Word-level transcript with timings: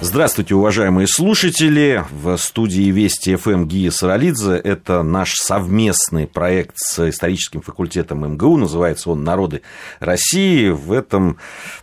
Здравствуйте, 0.00 0.54
уважаемые 0.54 1.08
слушатели. 1.08 2.04
В 2.12 2.36
студии 2.36 2.88
Вести 2.92 3.34
ФМ 3.34 3.66
Гия 3.66 3.90
Саралидзе. 3.90 4.52
Это 4.52 5.02
наш 5.02 5.34
совместный 5.34 6.28
проект 6.28 6.74
с 6.76 7.08
историческим 7.08 7.62
факультетом 7.62 8.24
МГУ. 8.34 8.58
Называется 8.58 9.10
он 9.10 9.24
«Народы 9.24 9.62
России». 9.98 10.68
В 10.68 10.92
этом 10.92 11.38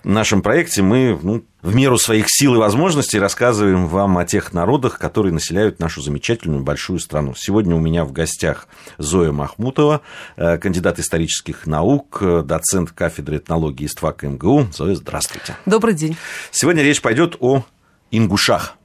нашем 0.05 0.41
проекте 0.41 0.81
мы 0.81 1.19
ну, 1.21 1.43
в 1.61 1.75
меру 1.75 1.97
своих 1.97 2.27
сил 2.29 2.55
и 2.55 2.57
возможностей 2.57 3.19
рассказываем 3.19 3.87
вам 3.87 4.17
о 4.17 4.23
тех 4.23 4.53
народах, 4.53 4.97
которые 4.97 5.33
населяют 5.33 5.79
нашу 5.79 6.01
замечательную 6.01 6.63
большую 6.63 6.99
страну. 6.99 7.33
Сегодня 7.35 7.75
у 7.75 7.79
меня 7.79 8.05
в 8.05 8.13
гостях 8.13 8.69
Зоя 8.97 9.33
Махмутова, 9.33 10.01
э, 10.37 10.57
кандидат 10.57 10.99
исторических 10.99 11.67
наук, 11.67 12.19
э, 12.21 12.43
доцент 12.45 12.91
кафедры 12.91 13.37
этнологии 13.37 13.87
ИСТФАК 13.87 14.23
МГУ. 14.23 14.67
Зоя, 14.71 14.95
здравствуйте. 14.95 15.57
Добрый 15.65 15.95
день. 15.95 16.15
Сегодня 16.51 16.81
речь 16.81 17.01
пойдет 17.01 17.35
о 17.39 17.65
ингушах. 18.11 18.77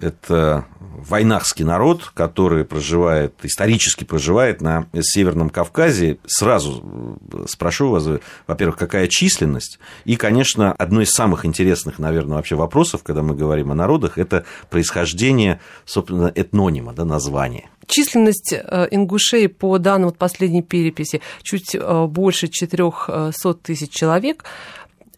Это 0.00 0.66
войнахский 1.08 1.64
народ, 1.64 2.10
который 2.14 2.64
проживает, 2.64 3.34
исторически 3.42 4.04
проживает 4.04 4.60
на 4.60 4.86
Северном 5.00 5.50
Кавказе. 5.50 6.18
Сразу 6.26 7.18
э, 7.32 7.44
спрошу 7.48 7.90
вас, 7.90 8.06
во-первых, 8.46 8.76
какая 8.76 9.08
численность? 9.08 9.78
И, 10.04 10.16
конечно, 10.16 10.72
одно 10.72 11.00
из 11.00 11.10
самых 11.10 11.44
интересных, 11.44 11.98
наверное, 11.98 12.36
вообще 12.36 12.54
вопросов, 12.54 13.02
когда 13.02 13.22
мы 13.22 13.34
говорим 13.34 13.72
о 13.72 13.74
народах, 13.74 14.18
это 14.18 14.44
происхождение, 14.68 15.60
собственно, 15.84 16.30
этнонима, 16.34 16.92
да, 16.92 17.04
названия. 17.04 17.68
Численность 17.86 18.52
э, 18.52 18.88
ингушей 18.90 19.48
по 19.48 19.78
данным 19.78 20.12
последней 20.12 20.62
переписи 20.62 21.20
чуть 21.42 21.74
э, 21.74 22.06
больше 22.06 22.48
400 22.48 23.32
тысяч 23.62 23.90
человек. 23.90 24.44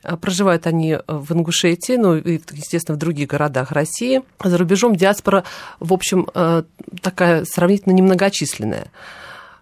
А, 0.05 0.17
проживают 0.17 0.67
они 0.67 0.93
э, 0.93 1.01
в 1.07 1.33
Ингушетии, 1.33 1.95
ну 1.95 2.17
и, 2.17 2.41
естественно, 2.53 2.97
в 2.97 2.99
других 2.99 3.29
городах 3.29 3.71
России. 3.71 4.23
За 4.43 4.59
рубежом 4.59 4.97
диаспора, 4.97 5.45
в 5.79 5.93
общем, 5.93 6.29
э, 6.35 6.65
такая 7.01 7.45
сравнительно 7.45 7.93
немногочисленная. 7.93 8.87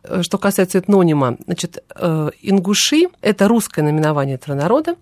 Э, 0.03 0.23
что 0.23 0.39
касается 0.39 0.78
этнонима, 0.78 1.37
значит, 1.45 1.84
ингуши– 2.42 3.09
это 3.20 3.48
русское 3.48 3.83
наименование 3.83 4.37
этого 4.37 4.55
народа, 4.55 4.97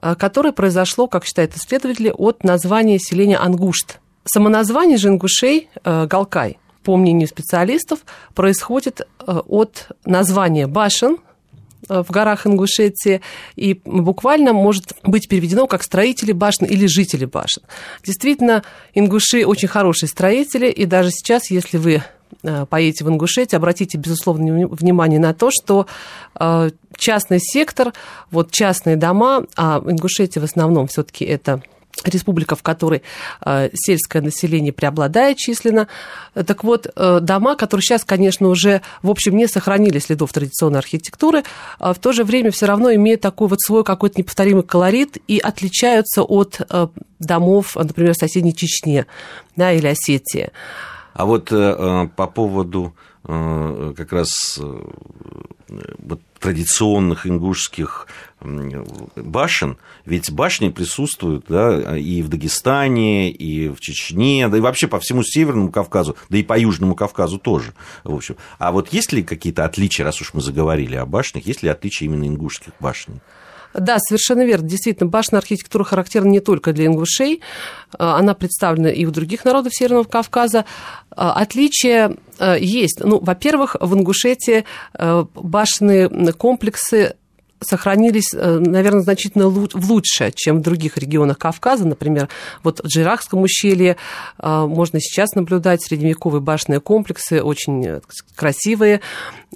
которое 0.00 0.52
произошло, 0.52 1.08
как 1.08 1.24
считают 1.24 1.56
исследователи, 1.56 2.12
от 2.16 2.44
названия 2.44 3.00
селения 3.00 3.36
Ангушт. 3.36 3.98
Самоназвание 4.24 4.96
же 4.96 5.08
ингушей– 5.08 5.70
Галкай, 5.84 6.58
по 6.84 6.96
мнению 6.96 7.26
специалистов, 7.26 8.00
происходит 8.34 9.08
от 9.26 9.88
названия 10.04 10.68
башен, 10.68 11.18
в 11.88 12.10
горах 12.10 12.46
Ингушетии, 12.46 13.20
и 13.56 13.80
буквально 13.84 14.52
может 14.52 14.92
быть 15.04 15.28
переведено 15.28 15.66
как 15.66 15.82
строители 15.82 16.32
башен 16.32 16.66
или 16.66 16.86
жители 16.86 17.24
башен. 17.24 17.62
Действительно, 18.04 18.64
ингуши 18.94 19.46
очень 19.46 19.68
хорошие 19.68 20.08
строители, 20.08 20.68
и 20.68 20.84
даже 20.84 21.10
сейчас, 21.10 21.50
если 21.50 21.78
вы 21.78 22.02
э, 22.42 22.66
поедете 22.66 23.04
в 23.04 23.08
Ингушетию, 23.08 23.58
обратите, 23.58 23.98
безусловно, 23.98 24.68
внимание 24.68 25.20
на 25.20 25.34
то, 25.34 25.50
что 25.50 25.86
э, 26.38 26.70
частный 26.96 27.38
сектор, 27.40 27.92
вот 28.30 28.50
частные 28.50 28.96
дома, 28.96 29.44
а 29.56 29.82
Ингушетия 29.84 30.40
в 30.40 30.44
основном 30.44 30.88
все 30.88 31.02
таки 31.04 31.24
это 31.24 31.62
республика, 32.04 32.56
в 32.56 32.62
которой 32.62 33.02
э, 33.44 33.70
сельское 33.74 34.22
население 34.22 34.72
преобладает 34.72 35.36
численно. 35.36 35.88
Так 36.34 36.64
вот, 36.64 36.86
э, 36.94 37.18
дома, 37.20 37.56
которые 37.56 37.82
сейчас, 37.82 38.04
конечно, 38.04 38.48
уже, 38.48 38.82
в 39.02 39.10
общем, 39.10 39.36
не 39.36 39.46
сохранили 39.46 39.98
следов 39.98 40.32
традиционной 40.32 40.78
архитектуры, 40.78 41.42
а 41.78 41.92
в 41.92 41.98
то 41.98 42.12
же 42.12 42.24
время 42.24 42.50
все 42.50 42.66
равно 42.66 42.92
имеют 42.94 43.20
такой 43.20 43.48
вот 43.48 43.60
свой 43.60 43.84
какой-то 43.84 44.20
неповторимый 44.20 44.62
колорит 44.62 45.18
и 45.26 45.38
отличаются 45.38 46.22
от 46.22 46.60
э, 46.68 46.88
домов, 47.18 47.76
например, 47.76 48.14
в 48.14 48.18
соседней 48.18 48.54
Чечне 48.54 49.06
да, 49.56 49.72
или 49.72 49.86
Осетии. 49.86 50.50
А 51.14 51.26
вот 51.26 51.48
по 51.48 52.26
поводу 52.32 52.94
как 53.24 54.12
раз 54.12 54.60
вот, 55.98 56.20
традиционных 56.38 57.26
ингушских 57.26 58.06
башен, 58.40 59.78
ведь 60.04 60.30
башни 60.30 60.68
присутствуют 60.70 61.46
да, 61.48 61.98
и 61.98 62.22
в 62.22 62.28
Дагестане, 62.28 63.30
и 63.30 63.68
в 63.68 63.80
Чечне, 63.80 64.48
да 64.48 64.56
и 64.56 64.60
вообще 64.60 64.88
по 64.88 65.00
всему 65.00 65.22
Северному 65.22 65.70
Кавказу, 65.70 66.16
да 66.28 66.38
и 66.38 66.42
по 66.42 66.58
Южному 66.58 66.94
Кавказу 66.94 67.38
тоже. 67.38 67.74
В 68.04 68.14
общем. 68.14 68.36
А 68.58 68.72
вот 68.72 68.92
есть 68.92 69.12
ли 69.12 69.22
какие-то 69.22 69.64
отличия, 69.64 70.04
раз 70.04 70.20
уж 70.20 70.34
мы 70.34 70.40
заговорили 70.40 70.96
о 70.96 71.06
башнях, 71.06 71.46
есть 71.46 71.62
ли 71.62 71.68
отличия 71.68 72.06
именно 72.06 72.26
ингушских 72.26 72.72
башен? 72.80 73.20
Да, 73.74 73.98
совершенно 73.98 74.44
верно. 74.44 74.68
Действительно, 74.68 75.08
башенная 75.08 75.40
архитектура 75.40 75.84
характерна 75.84 76.28
не 76.28 76.40
только 76.40 76.72
для 76.72 76.86
ингушей, 76.86 77.42
она 77.98 78.34
представлена 78.34 78.90
и 78.90 79.04
у 79.04 79.10
других 79.10 79.44
народов 79.44 79.74
Северного 79.74 80.04
Кавказа. 80.04 80.64
Отличия 81.10 82.16
э, 82.38 82.56
есть. 82.60 83.00
Ну, 83.00 83.18
во-первых, 83.20 83.76
в 83.80 83.94
Ингушетии 83.94 84.64
э, 84.94 85.24
башенные 85.34 86.08
комплексы 86.32 87.16
сохранились, 87.60 88.32
э, 88.32 88.58
наверное, 88.58 89.02
значительно 89.02 89.46
лучше, 89.48 90.32
чем 90.34 90.58
в 90.58 90.62
других 90.62 90.96
регионах 90.96 91.38
Кавказа. 91.38 91.86
Например, 91.86 92.28
вот 92.62 92.80
в 92.80 92.86
Джирахском 92.86 93.42
ущелье 93.42 93.96
э, 94.38 94.66
можно 94.66 95.00
сейчас 95.00 95.34
наблюдать 95.34 95.82
средневековые 95.82 96.40
башенные 96.40 96.80
комплексы, 96.80 97.42
очень 97.42 97.84
э, 97.84 98.00
красивые. 98.34 99.00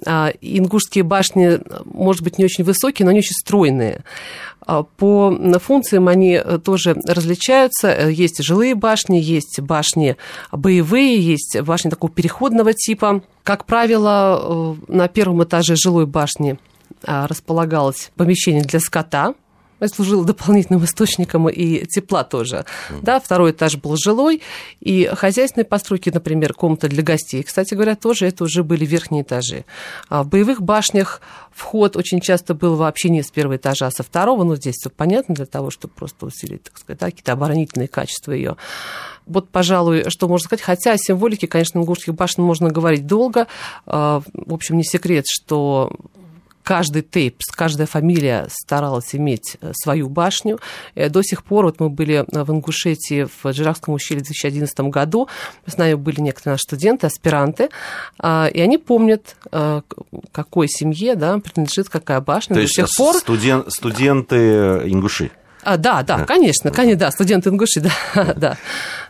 А, 0.05 0.31
ингушские 0.41 1.03
башни, 1.03 1.59
может 1.85 2.23
быть, 2.23 2.37
не 2.37 2.45
очень 2.45 2.63
высокие, 2.63 3.05
но 3.05 3.11
они 3.11 3.19
очень 3.19 3.35
стройные. 3.35 4.03
А, 4.61 4.83
по 4.83 5.31
функциям 5.59 6.07
они 6.07 6.39
тоже 6.63 6.95
различаются. 7.07 8.09
Есть 8.09 8.43
жилые 8.43 8.75
башни, 8.75 9.17
есть 9.17 9.59
башни 9.59 10.17
боевые, 10.51 11.19
есть 11.19 11.59
башни 11.61 11.89
такого 11.89 12.11
переходного 12.11 12.73
типа. 12.73 13.21
Как 13.43 13.65
правило, 13.65 14.75
на 14.87 15.07
первом 15.07 15.43
этаже 15.43 15.75
жилой 15.75 16.05
башни 16.05 16.57
располагалось 17.03 18.11
помещение 18.15 18.63
для 18.63 18.79
скота, 18.79 19.35
служило 19.87 20.25
дополнительным 20.25 20.83
источником 20.85 21.49
и 21.49 21.85
тепла 21.85 22.23
тоже. 22.23 22.65
Mm. 22.89 23.01
Да, 23.01 23.19
второй 23.19 23.51
этаж 23.51 23.77
был 23.77 23.95
жилой, 23.97 24.41
и 24.79 25.09
хозяйственные 25.13 25.65
постройки, 25.65 26.09
например, 26.09 26.53
комната 26.53 26.87
для 26.87 27.03
гостей, 27.03 27.43
кстати 27.43 27.73
говоря, 27.73 27.95
тоже 27.95 28.27
это 28.27 28.43
уже 28.43 28.63
были 28.63 28.85
верхние 28.85 29.23
этажи. 29.23 29.65
А 30.09 30.23
в 30.23 30.27
боевых 30.27 30.61
башнях 30.61 31.21
вход 31.51 31.95
очень 31.95 32.21
часто 32.21 32.53
был 32.53 32.75
вообще 32.75 33.09
не 33.09 33.23
с 33.23 33.31
первого 33.31 33.57
этажа, 33.57 33.87
а 33.87 33.91
со 33.91 34.03
второго, 34.03 34.43
но 34.43 34.55
здесь 34.55 34.75
все 34.75 34.89
понятно, 34.89 35.35
для 35.35 35.45
того, 35.45 35.69
чтобы 35.69 35.93
просто 35.93 36.25
усилить, 36.25 36.63
так 36.63 36.77
сказать, 36.77 36.99
да, 36.99 37.05
какие-то 37.07 37.33
оборонительные 37.33 37.87
качества 37.87 38.31
ее. 38.31 38.57
Вот, 39.25 39.49
пожалуй, 39.49 40.09
что 40.09 40.27
можно 40.27 40.45
сказать. 40.45 40.61
Хотя 40.61 40.91
о 40.93 40.97
символике, 40.97 41.47
конечно, 41.47 41.79
ингушских 41.79 42.13
башен 42.13 42.43
можно 42.43 42.69
говорить 42.69 43.07
долго. 43.07 43.47
А, 43.85 44.21
в 44.33 44.53
общем, 44.53 44.75
не 44.75 44.83
секрет, 44.83 45.23
что 45.29 45.93
каждый 46.63 47.01
тейпс, 47.01 47.47
каждая 47.51 47.87
фамилия 47.87 48.47
старалась 48.49 49.13
иметь 49.13 49.57
э, 49.61 49.71
свою 49.75 50.09
башню. 50.09 50.59
Э, 50.95 51.09
до 51.09 51.21
сих 51.21 51.43
пор, 51.43 51.65
вот 51.65 51.79
мы 51.79 51.89
были 51.89 52.25
в 52.27 52.51
Ингушетии 52.51 53.25
в 53.25 53.51
Джирахском 53.51 53.93
ущелье 53.93 54.21
в 54.21 54.25
2011 54.25 54.79
году, 54.81 55.27
с 55.65 55.77
нами 55.77 55.93
были 55.95 56.21
некоторые 56.21 56.53
наши 56.53 56.63
студенты, 56.63 57.07
аспиранты, 57.07 57.69
а, 58.17 58.49
и 58.51 58.59
они 58.59 58.77
помнят, 58.77 59.35
э, 59.51 59.81
какой 60.31 60.67
семье 60.67 61.15
да, 61.15 61.37
принадлежит 61.39 61.89
какая 61.89 62.21
башня. 62.21 62.55
То 62.55 62.61
есть 62.61 62.75
до 62.77 62.87
сих 62.87 62.97
пор... 62.97 63.15
студен... 63.15 63.65
студенты 63.69 64.35
ингуши? 64.85 65.31
А, 65.63 65.77
да, 65.77 66.03
да, 66.03 66.25
конечно, 66.25 66.71
конечно, 66.71 66.99
да, 66.99 67.11
студенты 67.11 67.49
Ингуши, 67.49 67.81
да, 68.15 68.33
да, 68.35 68.57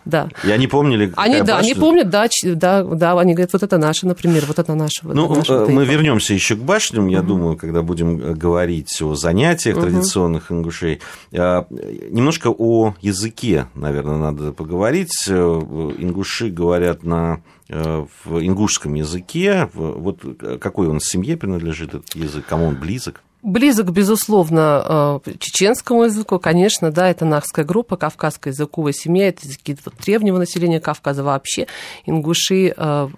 да. 0.05 0.29
И 0.43 0.51
они 0.51 0.67
помнили, 0.67 1.11
Они, 1.15 1.41
да, 1.41 1.57
башня? 1.57 1.71
они 1.71 1.73
помнят, 1.73 2.09
да, 2.09 2.27
да, 2.43 2.83
да, 2.83 3.19
они 3.19 3.33
говорят, 3.33 3.53
вот 3.53 3.63
это 3.63 3.77
наше, 3.77 4.07
например, 4.07 4.43
вот 4.47 4.59
это 4.59 4.75
наше. 4.75 5.01
Вот 5.03 5.15
ну, 5.15 5.25
это 5.25 5.35
наше, 5.35 5.53
вот 5.53 5.69
мы 5.69 5.85
вернемся 5.85 6.33
еще 6.33 6.55
к 6.55 6.59
башням, 6.59 7.07
я 7.07 7.19
угу. 7.19 7.27
думаю, 7.27 7.57
когда 7.57 7.81
будем 7.81 8.19
э, 8.19 8.33
говорить 8.33 9.01
о 9.01 9.15
занятиях 9.15 9.77
угу. 9.77 9.85
традиционных 9.85 10.51
ингушей. 10.51 11.01
А, 11.33 11.65
немножко 11.69 12.49
о 12.49 12.95
языке, 13.01 13.67
наверное, 13.75 14.17
надо 14.17 14.51
поговорить. 14.51 15.13
Э, 15.27 15.33
ингуши 15.33 16.49
говорят 16.49 17.03
на 17.03 17.41
э, 17.69 18.05
в 18.25 18.39
ингушском 18.39 18.93
языке. 18.93 19.69
Вот 19.73 20.19
какой 20.59 20.87
он 20.87 20.99
семье 20.99 21.37
принадлежит 21.37 21.89
этот 21.89 22.15
язык, 22.15 22.45
кому 22.45 22.67
он 22.67 22.75
близок? 22.75 23.21
Близок, 23.43 23.91
безусловно, 23.91 25.19
э, 25.25 25.31
чеченскому 25.37 26.05
языку, 26.05 26.39
конечно, 26.39 26.91
да, 26.91 27.09
это 27.09 27.25
нахская 27.25 27.65
группа, 27.65 27.97
кавказская 27.97 28.53
языковая 28.53 28.93
семья, 28.93 29.27
это 29.27 29.45
языки 29.45 29.75
древнего 30.05 30.37
населения 30.37 30.79
Кавказа 30.79 31.23
вообще, 31.25 31.67
ингуши, 32.05 32.73
э, 32.75 33.09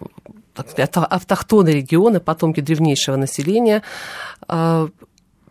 автохтоны 0.56 1.70
регионы, 1.70 2.20
потомки 2.20 2.60
древнейшего 2.60 3.18
населения. 3.18 3.84
Э, 4.48 4.88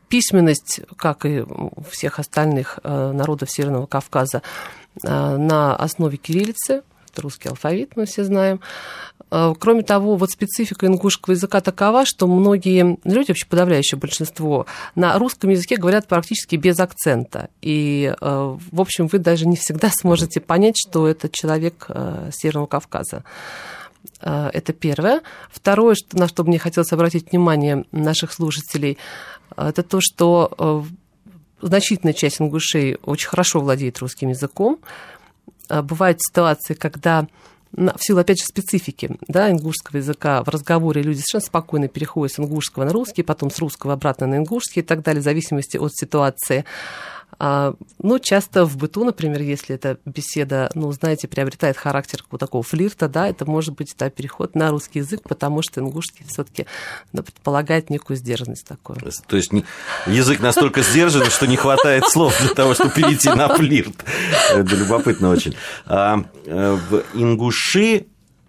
письменность, 0.09 0.81
как 0.97 1.25
и 1.25 1.45
всех 1.89 2.19
остальных 2.19 2.79
народов 2.85 3.51
Северного 3.51 3.87
Кавказа, 3.87 4.43
на 5.03 5.75
основе 5.75 6.19
кириллицы– 6.19 6.83
это 7.15 7.23
русский 7.23 7.49
алфавит, 7.49 7.97
мы 7.97 8.07
все 8.07 8.25
знаем. 8.25 8.61
Э, 9.31 9.55
кроме 9.59 9.83
того, 9.83 10.17
вот 10.17 10.31
специфика 10.31 10.87
ингушского 10.87 11.33
языка 11.33 11.61
такова, 11.61 12.05
что 12.05 12.27
многие 12.27 12.99
люди, 13.05 13.29
вообще 13.29 13.47
подавляющее 13.47 13.99
большинство, 13.99 14.67
на 14.95 15.17
русском 15.19 15.51
языке 15.51 15.77
говорят 15.77 16.09
практически 16.09 16.57
без 16.57 16.79
акцента. 16.81 17.49
И, 17.63 18.15
э, 18.21 18.57
в 18.71 18.81
общем, 18.81 19.07
вы 19.07 19.19
даже 19.19 19.47
не 19.47 19.57
всегда 19.57 19.91
сможете 19.95 20.41
понять, 20.41 20.77
что 20.77 21.07
это 21.09 21.29
человек 21.29 21.87
э, 21.89 22.31
Северного 22.33 22.67
Кавказа. 22.67 23.25
Это 24.21 24.75
первое. 24.75 25.23
Второе, 25.51 25.97
на 26.13 26.29
что 26.29 26.45
мне 26.45 26.59
хотелось 26.59 26.93
обратить 26.93 27.31
внимание 27.31 27.87
наших 27.91 28.35
слушателей, 28.35 28.99
это 29.57 29.83
то, 29.83 30.01
что 30.03 30.85
значительная 31.63 32.13
часть 32.13 32.41
ингушей 32.41 32.99
очень 33.03 33.29
хорошо 33.29 33.61
владеет 33.61 33.99
русским 33.99 34.29
языком. 34.29 34.79
Бывают 35.69 36.21
ситуации, 36.21 36.75
когда 36.75 37.27
в 37.77 37.99
силу, 37.99 38.21
опять 38.21 38.39
же, 38.39 38.45
специфики 38.45 39.17
да, 39.27 39.51
ингушского 39.51 39.97
языка 39.97 40.43
в 40.45 40.49
разговоре 40.49 41.03
люди 41.03 41.19
совершенно 41.19 41.47
спокойно 41.47 41.89
переходят 41.89 42.35
с 42.35 42.39
ингушского 42.39 42.85
на 42.85 42.93
русский, 42.93 43.23
потом 43.23 43.51
с 43.51 43.59
русского 43.59 43.95
обратно 43.95 44.27
на 44.27 44.37
ингушский 44.37 44.83
и 44.83 44.85
так 44.85 45.03
далее, 45.03 45.21
в 45.21 45.25
зависимости 45.25 45.77
от 45.77 45.93
ситуации. 45.93 46.65
А, 47.39 47.75
ну, 48.03 48.19
часто 48.19 48.65
в 48.65 48.77
быту, 48.77 49.05
например, 49.05 49.41
если 49.43 49.75
эта 49.75 49.99
беседа, 50.05 50.71
ну, 50.75 50.91
знаете, 50.93 51.29
приобретает 51.29 51.77
характер 51.77 52.25
вот 52.31 52.39
такого 52.39 52.63
флирта, 52.63 53.09
да, 53.09 53.29
это 53.29 53.45
может 53.45 53.75
быть 53.75 53.95
да, 53.99 54.11
переход 54.11 54.55
на 54.55 54.71
русский 54.71 55.01
язык, 55.01 55.23
потому 55.23 55.63
что 55.63 55.81
ингушский 55.81 56.25
все-таки 56.29 56.67
ну, 57.13 57.23
предполагает 57.23 57.91
некую 57.91 58.17
сдержанность 58.17 58.67
такую. 58.67 58.99
То 59.27 59.37
есть 59.37 59.51
язык 60.07 60.41
настолько 60.41 60.83
сдержан, 60.83 61.27
что 61.27 61.47
не 61.47 61.57
хватает 61.57 62.05
слов 62.09 62.39
для 62.41 62.55
того, 62.55 62.75
чтобы 62.75 62.91
перейти 62.91 63.29
на 63.29 63.49
флирт. 63.49 64.05
Это 64.51 64.77
любопытно 64.77 65.31
очень. 65.31 65.55
А, 65.87 66.25
э, 66.47 66.79
в 66.91 67.03
ингуши 67.15 68.07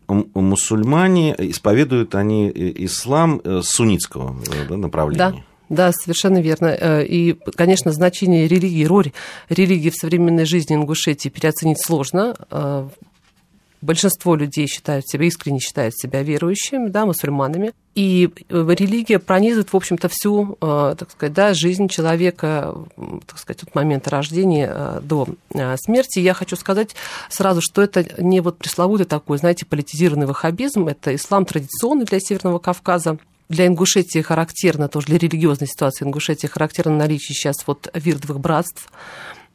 мусульмане 0.08 1.36
исповедуют 1.38 2.16
они 2.16 2.52
ислам 2.54 3.42
э, 3.44 3.62
суннитского 3.64 4.36
э, 4.52 4.68
да, 4.70 4.78
направления. 4.78 5.32
Да. 5.32 5.55
Да, 5.70 5.92
совершенно 5.92 6.40
верно. 6.42 6.68
Э, 6.68 7.06
и, 7.06 7.34
конечно, 7.56 7.92
значение 7.92 8.48
религии, 8.48 8.86
роль 8.86 9.12
религии 9.50 9.90
в 9.90 9.96
современной 9.96 10.46
жизни 10.46 10.76
Ингушетии 10.76 11.30
переоценить 11.30 11.84
сложно. 11.84 12.36
Э, 12.52 12.88
большинство 13.82 14.36
людей 14.36 14.68
считают 14.68 15.08
себя, 15.08 15.26
искренне 15.26 15.60
считают 15.60 15.96
себя 15.98 16.22
верующими, 16.22 16.90
да, 16.90 17.06
мусульманами. 17.06 17.72
И 17.96 18.30
э, 18.50 18.66
религия 18.78 19.18
пронизывает, 19.18 19.74
в 19.74 19.76
общем-то, 19.76 20.08
всю, 20.10 20.58
так 20.60 21.10
сказать, 21.12 21.34
да, 21.34 21.54
жизнь 21.54 21.88
человека, 21.88 22.76
так 23.26 23.40
сказать, 23.40 23.64
от 23.64 23.74
момента 23.74 24.12
рождения 24.12 25.00
до 25.02 25.28
смерти. 25.78 26.20
Я 26.20 26.34
хочу 26.34 26.56
сказать 26.56 26.96
сразу, 27.30 27.62
что 27.62 27.82
это 27.82 28.06
не 28.22 28.42
вот 28.42 28.58
пресловутый 28.58 29.06
такой, 29.08 29.40
знаете, 29.40 29.66
политизированный 29.66 30.28
ваххабизм, 30.28 30.88
это 30.88 31.16
ислам 31.16 31.46
традиционный 31.46 32.06
для 32.06 32.20
Северного 32.20 32.60
Кавказа, 32.60 33.18
для 33.50 33.68
Ингушетии 33.68 34.22
характерно, 34.22 34.88
тоже 34.88 35.08
для 35.08 35.18
религиозной 35.18 35.68
ситуации 35.68 36.06
Ингушетии 36.06 36.48
характерно 36.48 36.98
наличие 36.98 37.36
сейчас 37.36 37.56
вот 37.68 37.90
вирдовых 37.94 38.40
братств, 38.40 38.92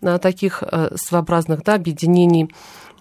э, 0.02 0.18
таких 0.18 0.62
э, 0.62 0.96
своеобразных 0.96 1.62
да, 1.64 1.74
объединений, 1.74 2.50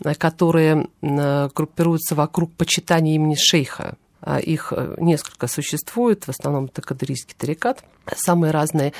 э, 0.03 0.15
которые 0.15 0.87
группируются 1.01 2.15
вокруг 2.15 2.53
почитания 2.53 3.15
имени 3.15 3.35
шейха. 3.35 3.95
А 4.21 4.39
их 4.39 4.73
несколько 4.97 5.47
существует, 5.47 6.25
в 6.25 6.29
основном 6.29 6.65
это 6.65 6.81
кадырийский 6.81 7.35
тарикат, 7.37 7.83
самые 8.15 8.51
разные. 8.51 8.93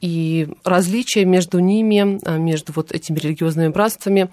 И 0.00 0.48
различия 0.64 1.24
между 1.24 1.60
ними, 1.60 2.18
между 2.38 2.72
вот 2.72 2.90
этими 2.90 3.18
религиозными 3.18 3.68
братствами, 3.68 4.30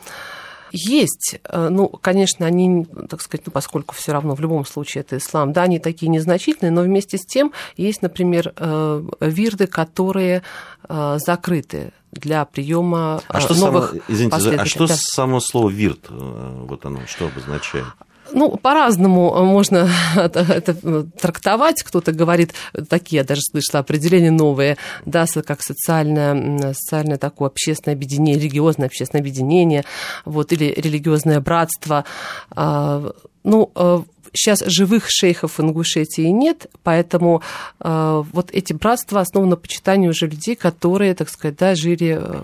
есть, 0.72 1.40
э, 1.44 1.70
ну, 1.70 1.88
конечно, 1.88 2.46
они, 2.46 2.86
так 3.10 3.22
сказать, 3.22 3.46
ну, 3.46 3.52
поскольку 3.52 3.96
все 3.96 4.12
равно 4.12 4.36
в 4.36 4.42
любом 4.42 4.66
случае 4.66 5.02
это 5.02 5.18
ислам, 5.18 5.54
да, 5.54 5.64
они 5.64 5.80
такие 5.80 6.10
незначительные, 6.10 6.72
но 6.72 6.82
вместе 6.82 7.18
с 7.18 7.26
тем 7.26 7.52
есть, 7.78 8.02
например, 8.02 8.54
э, 8.56 9.04
вирды, 9.20 9.68
которые 9.68 10.44
э, 10.88 11.18
закрыты 11.24 11.94
для 12.12 12.46
приема 12.46 13.22
а 13.28 13.42
что 13.42 13.54
новых 13.56 13.90
само, 13.90 14.02
извините, 14.08 14.56
а 14.58 14.66
что 14.66 14.88
да. 14.88 14.96
само 14.98 15.40
слово 15.40 15.70
вирт, 15.70 16.06
вот 16.10 16.86
оно 16.86 17.02
что 17.08 17.28
обозначает? 17.28 17.86
Ну, 18.32 18.58
по-разному 18.58 19.44
можно 19.46 19.90
это 20.16 21.04
трактовать. 21.20 21.84
Кто-то 21.84 22.12
говорит, 22.12 22.54
такие, 22.90 23.18
я 23.20 23.24
даже 23.24 23.42
слышала 23.42 23.80
определения 23.80 24.32
новые, 24.32 24.78
да, 25.06 25.26
как 25.46 25.62
социальное, 25.62 26.74
социальное 26.74 27.18
такое 27.18 27.50
общественное 27.50 27.96
объединение, 27.96 28.40
религиозное 28.40 28.88
общественное 28.88 29.22
объединение, 29.22 29.84
вот, 30.26 30.52
или 30.52 30.74
религиозное 30.76 31.40
братство. 31.40 32.06
А, 32.52 33.12
ну, 33.44 33.72
э, 33.76 34.02
сейчас 34.36 34.64
живых 34.66 35.06
шейхов 35.08 35.58
в 35.58 35.62
Ингушетии 35.62 36.28
нет, 36.28 36.68
поэтому 36.84 37.42
э, 37.80 38.24
вот 38.32 38.52
эти 38.52 38.74
братства 38.74 39.22
основаны 39.22 39.52
на 39.52 39.56
почитании 39.56 40.08
уже 40.08 40.28
людей, 40.28 40.56
которые, 40.56 41.16
так 41.16 41.30
сказать, 41.30 41.58
да, 41.58 41.76
жили 41.76 42.20
э, 42.22 42.42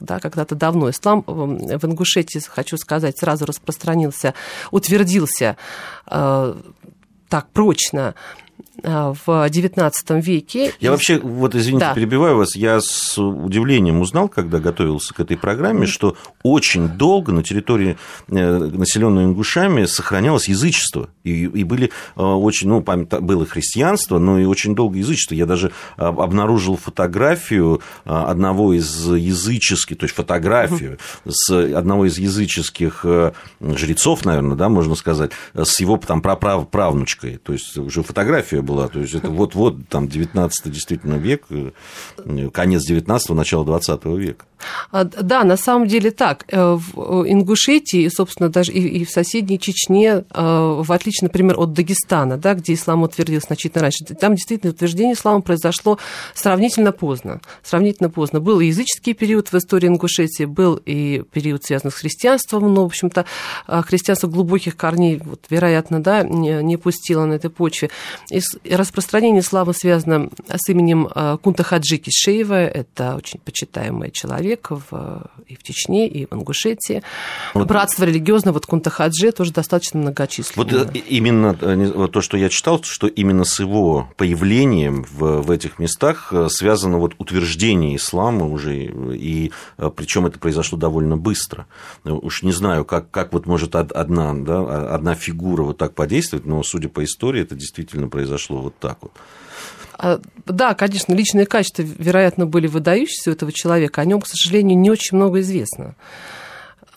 да, 0.00 0.18
когда-то 0.18 0.54
давно. 0.54 0.90
Ислам 0.90 1.24
э, 1.26 1.78
в 1.78 1.84
Ингушетии, 1.84 2.40
хочу 2.46 2.76
сказать, 2.76 3.18
сразу 3.18 3.44
распространился, 3.44 4.34
утвердился 4.70 5.56
э, 6.06 6.54
так 7.28 7.48
прочно 7.50 8.14
в 8.82 9.26
XIX 9.26 10.20
веке. 10.20 10.72
Я 10.80 10.90
вообще, 10.90 11.18
вот 11.18 11.54
извините, 11.54 11.86
да. 11.86 11.94
перебиваю 11.94 12.36
вас, 12.36 12.56
я 12.56 12.80
с 12.80 13.18
удивлением 13.18 14.00
узнал, 14.00 14.28
когда 14.28 14.58
готовился 14.58 15.14
к 15.14 15.20
этой 15.20 15.36
программе, 15.36 15.86
что 15.86 16.16
очень 16.42 16.88
долго 16.88 17.32
на 17.32 17.42
территории, 17.42 17.96
э, 18.28 18.56
населенной 18.58 19.24
ингушами, 19.24 19.84
сохранялось 19.84 20.48
язычество. 20.48 21.08
И, 21.24 21.44
и 21.44 21.64
были 21.64 21.90
э, 22.16 22.22
очень, 22.22 22.68
ну, 22.68 22.80
было 22.80 23.46
христианство, 23.46 24.18
но 24.18 24.38
и 24.38 24.44
очень 24.44 24.74
долго 24.74 24.98
язычество. 24.98 25.34
Я 25.34 25.46
даже 25.46 25.72
обнаружил 25.96 26.76
фотографию 26.76 27.80
одного 28.04 28.72
из 28.74 29.06
языческих, 29.06 29.98
то 29.98 30.04
есть 30.04 30.14
фотографию 30.14 30.98
угу. 31.24 31.32
с 31.32 31.50
одного 31.50 32.06
из 32.06 32.18
языческих 32.18 33.04
жрецов, 33.60 34.24
наверное, 34.24 34.56
да, 34.56 34.68
можно 34.68 34.94
сказать, 34.94 35.32
с 35.54 35.80
его 35.80 35.96
там 35.98 36.22
праправнучкой. 36.22 37.38
То 37.38 37.52
есть 37.52 37.76
уже 37.76 38.02
фотография 38.02 38.62
была. 38.70 38.88
То 38.88 39.00
есть 39.00 39.14
это 39.14 39.30
вот-вот 39.30 39.88
там 39.88 40.08
19 40.08 40.72
действительно 40.72 41.14
век, 41.14 41.44
э, 41.50 41.70
конец 42.52 42.84
19 42.86 43.30
начало 43.30 43.64
20 43.64 44.04
века. 44.16 44.44
А, 44.92 45.04
да, 45.04 45.44
на 45.44 45.56
самом 45.56 45.86
деле 45.86 46.10
так. 46.10 46.44
Э, 46.48 46.78
в 46.78 47.24
Ингушетии, 47.26 48.08
собственно, 48.08 48.48
даже 48.48 48.72
и 48.72 49.04
в 49.04 49.10
соседней 49.10 49.58
Чечне, 49.58 50.08
э, 50.08 50.22
в 50.34 50.92
отличие, 50.92 51.26
например, 51.26 51.58
от 51.58 51.72
Дагестана, 51.72 52.36
да, 52.36 52.54
где 52.54 52.74
ислам 52.74 53.02
утвердился 53.02 53.48
значительно 53.48 53.82
раньше, 53.82 54.04
там 54.04 54.34
действительно 54.34 54.72
утверждение 54.72 55.14
ислама 55.14 55.40
произошло 55.40 55.98
сравнительно 56.34 56.92
поздно. 56.92 57.40
Сравнительно 57.62 58.10
поздно. 58.10 58.40
Был 58.40 58.60
и 58.60 58.66
языческий 58.66 59.14
период 59.14 59.48
в 59.48 59.54
истории 59.54 59.88
Ингушетии, 59.88 60.44
был 60.44 60.80
и 60.84 61.22
период, 61.32 61.64
связанный 61.64 61.92
с 61.92 61.94
христианством, 61.94 62.72
но, 62.72 62.82
в 62.82 62.86
общем-то, 62.86 63.24
христианство 63.66 64.28
глубоких 64.28 64.76
корней, 64.76 65.20
вот, 65.24 65.40
вероятно, 65.50 66.02
да, 66.02 66.22
не, 66.22 66.62
не 66.62 66.76
пустило 66.76 67.24
на 67.24 67.34
этой 67.34 67.50
почве. 67.50 67.90
И 68.30 68.40
распространение 68.68 69.42
славы 69.42 69.74
связано 69.74 70.30
с 70.48 70.68
именем 70.68 71.08
э, 71.14 71.38
Кунта 71.42 71.62
Хаджи 71.62 71.98
Кишеева. 71.98 72.54
Это 72.54 73.16
очень 73.16 73.40
почитаемый 73.40 74.10
человек 74.10 74.68
в, 74.70 75.30
и 75.46 75.56
в 75.56 75.62
Чечне, 75.62 76.08
и 76.08 76.26
в 76.26 76.32
Ингушетии. 76.32 77.02
Вот. 77.54 77.66
Братство 77.66 78.04
религиозное, 78.04 78.52
вот 78.52 78.66
Кунта 78.66 78.90
Хаджи 78.90 79.32
тоже 79.32 79.52
достаточно 79.52 80.00
многочисленное. 80.00 80.84
Вот 80.84 80.96
э, 80.96 80.98
именно 81.08 81.56
э, 81.60 82.08
то, 82.12 82.20
что 82.20 82.36
я 82.36 82.48
читал, 82.48 82.82
что 82.82 83.06
именно 83.06 83.44
с 83.44 83.60
его 83.60 84.08
появлением 84.16 85.04
в, 85.10 85.42
в 85.42 85.50
этих 85.50 85.78
местах 85.78 86.32
связано 86.48 86.98
вот 86.98 87.14
утверждение 87.18 87.96
ислама 87.96 88.46
уже, 88.46 88.84
и 89.14 89.52
причем 89.96 90.26
это 90.26 90.38
произошло 90.38 90.78
довольно 90.78 91.16
быстро. 91.16 91.66
Уж 92.04 92.42
не 92.42 92.52
знаю, 92.52 92.84
как, 92.84 93.10
как 93.10 93.32
вот 93.32 93.46
может 93.46 93.74
одна, 93.74 94.34
да, 94.34 94.94
одна 94.94 95.14
фигура 95.14 95.62
вот 95.62 95.78
так 95.78 95.94
подействовать, 95.94 96.46
но 96.46 96.62
судя 96.62 96.88
по 96.88 97.04
истории, 97.04 97.42
это 97.42 97.54
действительно 97.54 98.08
произошло 98.08 98.39
произошло 98.40 98.62
вот 98.62 98.74
так 98.78 98.98
вот. 99.02 99.12
А, 99.98 100.20
да, 100.46 100.74
конечно, 100.74 101.12
личные 101.12 101.46
качества, 101.46 101.82
вероятно, 101.82 102.46
были 102.46 102.66
выдающиеся 102.66 103.30
у 103.30 103.32
этого 103.34 103.52
человека. 103.52 104.00
О 104.00 104.04
нем, 104.04 104.20
к 104.20 104.26
сожалению, 104.26 104.78
не 104.78 104.90
очень 104.90 105.16
много 105.16 105.40
известно. 105.40 105.94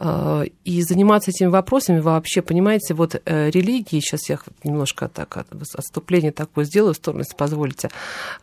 А, 0.05 0.43
и 0.65 0.81
заниматься 0.81 1.31
этими 1.31 1.47
вопросами 1.47 2.01
вообще, 2.01 2.41
понимаете, 2.41 2.93
вот 2.93 3.21
э, 3.23 3.49
религии, 3.49 4.01
сейчас 4.01 4.27
я 4.27 4.37
немножко 4.65 5.07
так 5.07 5.45
отступление 5.77 6.33
такое 6.33 6.65
сделаю 6.65 6.93
в 6.93 6.97
сторону, 6.97 7.21
если 7.21 7.37
позволите, 7.37 7.89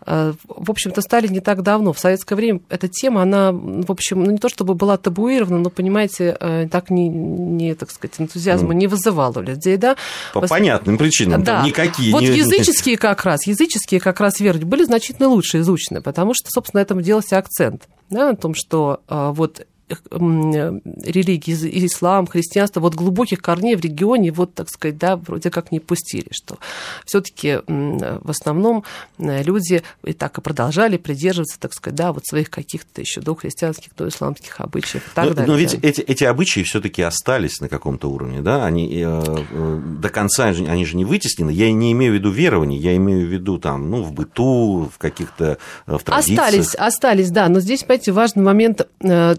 а, 0.00 0.32
в 0.48 0.70
общем-то, 0.70 1.02
стали 1.02 1.28
не 1.28 1.40
так 1.40 1.62
давно. 1.62 1.92
В 1.92 1.98
советское 1.98 2.34
время 2.34 2.60
эта 2.70 2.88
тема, 2.88 3.20
она, 3.20 3.52
в 3.52 3.92
общем, 3.92 4.24
ну 4.24 4.30
не 4.30 4.38
то 4.38 4.48
чтобы 4.48 4.72
была 4.72 4.96
табуирована, 4.96 5.58
но, 5.58 5.68
понимаете, 5.68 6.34
э, 6.40 6.66
так 6.70 6.88
не, 6.88 7.10
не 7.10 7.74
так 7.74 7.90
сказать, 7.90 8.14
энтузиазма 8.18 8.72
не 8.72 8.86
вызывала 8.86 9.40
у 9.40 9.42
людей, 9.42 9.76
да? 9.76 9.96
По 10.32 10.40
понятным 10.40 10.96
причинам, 10.96 11.44
да. 11.44 11.62
никакие. 11.62 12.10
Вот 12.10 12.22
не... 12.22 12.28
языческие 12.28 12.96
как 12.96 13.26
раз, 13.26 13.46
языческие 13.46 14.00
как 14.00 14.18
раз 14.20 14.40
веры 14.40 14.60
были 14.60 14.84
значительно 14.84 15.28
лучше 15.28 15.58
изучены, 15.58 16.00
потому 16.00 16.32
что, 16.32 16.48
собственно, 16.48 16.80
на 16.80 16.84
этом 16.84 17.02
делался 17.02 17.36
акцент, 17.36 17.86
да, 18.08 18.30
на 18.30 18.36
том, 18.36 18.54
что 18.54 19.02
вот 19.08 19.66
религии, 20.10 21.86
ислам, 21.86 22.26
христианство, 22.26 22.80
вот 22.80 22.94
глубоких 22.94 23.40
корней 23.40 23.76
в 23.76 23.80
регионе, 23.80 24.32
вот, 24.32 24.54
так 24.54 24.68
сказать, 24.68 24.98
да, 24.98 25.16
вроде 25.16 25.50
как 25.50 25.72
не 25.72 25.80
пустили, 25.80 26.28
что 26.30 26.58
все-таки 27.04 27.60
в 27.66 28.30
основном 28.30 28.84
люди 29.18 29.82
и 30.04 30.12
так 30.12 30.38
и 30.38 30.40
продолжали 30.40 30.96
придерживаться, 30.96 31.58
так 31.58 31.72
сказать, 31.74 31.96
да, 31.96 32.12
вот 32.12 32.26
своих 32.26 32.50
каких-то 32.50 33.00
еще 33.00 33.20
дохристианских, 33.20 33.94
доисламских 33.96 34.60
обычаев 34.60 35.06
и 35.06 35.14
так 35.14 35.24
но, 35.24 35.34
далее. 35.34 35.52
Но 35.52 35.58
ведь 35.58 35.74
эти, 35.74 36.00
эти 36.00 36.24
обычаи 36.24 36.62
все-таки 36.62 37.02
остались 37.02 37.60
на 37.60 37.68
каком-то 37.68 38.10
уровне, 38.10 38.40
да, 38.40 38.64
они 38.64 38.88
э, 38.92 39.22
э, 39.50 39.80
до 40.00 40.08
конца, 40.08 40.46
они 40.46 40.84
же 40.84 40.96
не 40.96 41.04
вытеснены, 41.04 41.50
я 41.50 41.70
не 41.72 41.92
имею 41.92 42.12
в 42.12 42.14
виду 42.16 42.30
верования, 42.30 42.78
я 42.78 42.96
имею 42.96 43.26
в 43.26 43.30
виду 43.30 43.58
там, 43.58 43.90
ну, 43.90 44.02
в 44.02 44.12
быту, 44.12 44.90
в 44.92 44.98
каких-то 44.98 45.58
э, 45.86 45.98
в 45.98 46.02
традициях. 46.02 46.40
Остались, 46.40 46.74
остались, 46.74 47.30
да, 47.30 47.48
но 47.48 47.60
здесь, 47.60 47.82
понимаете, 47.82 48.12
важный 48.12 48.42
момент 48.42 48.86
э, 49.00 49.34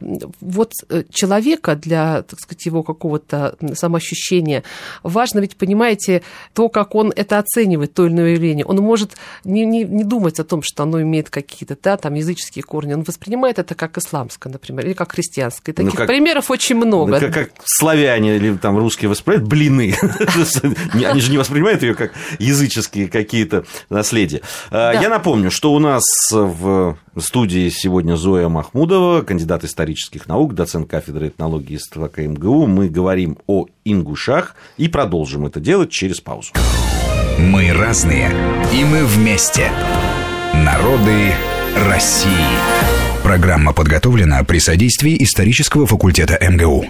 для 0.00 0.28
вот 0.40 0.72
э, 0.88 1.04
человека, 1.10 1.76
для, 1.76 2.22
так 2.22 2.40
сказать, 2.40 2.66
его 2.66 2.82
какого-то 2.82 3.56
самоощущения, 3.74 4.62
важно 5.02 5.40
ведь, 5.40 5.56
понимаете, 5.56 6.22
то, 6.54 6.68
как 6.68 6.94
он 6.94 7.12
это 7.14 7.38
оценивает, 7.38 7.94
то 7.94 8.06
или 8.06 8.12
иное 8.12 8.32
явление. 8.32 8.64
Он 8.64 8.76
может 8.78 9.12
не, 9.44 9.64
не, 9.64 9.84
не 9.84 10.04
думать 10.04 10.40
о 10.40 10.44
том, 10.44 10.62
что 10.62 10.82
оно 10.82 11.00
имеет 11.02 11.30
какие-то, 11.30 11.76
да, 11.82 11.96
там, 11.96 12.14
языческие 12.14 12.62
корни, 12.62 12.94
он 12.94 13.02
воспринимает 13.02 13.58
это 13.58 13.74
как 13.74 13.98
исламское, 13.98 14.52
например, 14.52 14.86
или 14.86 14.92
как 14.92 15.12
христианское. 15.12 15.72
Таких 15.72 15.92
ну, 15.92 15.98
как, 15.98 16.06
примеров 16.06 16.50
очень 16.50 16.76
много. 16.76 17.20
Как, 17.20 17.34
как 17.34 17.50
славяне 17.64 18.36
или 18.36 18.56
там 18.56 18.78
русские 18.78 19.08
воспринимают 19.08 19.48
блины. 19.48 19.94
Они 21.04 21.20
же 21.20 21.30
не 21.30 21.38
воспринимают 21.38 21.82
ее 21.82 21.94
как 21.94 22.12
языческие 22.38 23.08
какие-то 23.08 23.64
наследия. 23.88 24.42
А, 24.70 24.92
я 24.92 25.08
напомню, 25.08 25.50
что 25.50 25.72
у 25.72 25.78
нас 25.78 26.02
в 27.14 27.20
студии 27.20 27.68
сегодня 27.68 28.16
Зоя 28.16 28.48
Махмудова, 28.48 29.22
кандидат 29.22 29.64
исторических 29.64 30.28
наук, 30.28 30.54
доцент 30.54 30.88
кафедры 30.88 31.28
этнологии 31.28 31.76
СТВК 31.76 32.18
МГУ. 32.18 32.66
Мы 32.66 32.88
говорим 32.88 33.38
о 33.46 33.66
ингушах 33.84 34.56
и 34.76 34.88
продолжим 34.88 35.46
это 35.46 35.60
делать 35.60 35.90
через 35.90 36.20
паузу. 36.20 36.52
Мы 37.38 37.72
разные, 37.72 38.30
и 38.72 38.84
мы 38.84 39.04
вместе. 39.04 39.70
Народы 40.54 41.32
России. 41.88 42.30
Программа 43.22 43.72
подготовлена 43.72 44.42
при 44.44 44.58
содействии 44.58 45.22
исторического 45.22 45.86
факультета 45.86 46.38
МГУ. 46.40 46.86